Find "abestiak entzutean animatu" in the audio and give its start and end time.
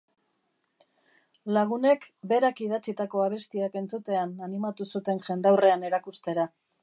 3.25-4.87